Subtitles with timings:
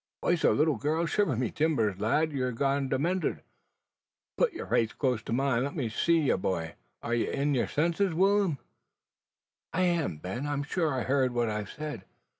[0.23, 1.05] "Voice o' a little girl!
[1.05, 3.43] Shiver my timbers, lad, you're goin' demented!
[4.35, 5.63] Put yer face close to mine.
[5.63, 6.73] Let me see ye, boy!
[7.03, 8.57] Are ye in yer senses, Will'm?"
[9.71, 10.47] "I am, Ben.
[10.47, 12.03] I'm sure I heard what I've said.